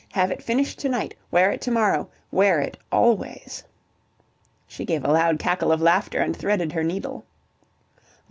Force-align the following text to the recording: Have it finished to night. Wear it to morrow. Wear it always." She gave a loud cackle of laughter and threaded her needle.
Have 0.13 0.31
it 0.31 0.41
finished 0.41 0.79
to 0.79 0.89
night. 0.89 1.13
Wear 1.29 1.51
it 1.51 1.61
to 1.61 1.69
morrow. 1.69 2.09
Wear 2.31 2.59
it 2.59 2.75
always." 2.91 3.63
She 4.67 4.83
gave 4.83 5.05
a 5.05 5.11
loud 5.13 5.37
cackle 5.37 5.71
of 5.71 5.79
laughter 5.79 6.17
and 6.21 6.35
threaded 6.35 6.71
her 6.71 6.83
needle. 6.83 7.23